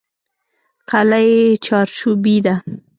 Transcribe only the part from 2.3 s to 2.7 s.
ده.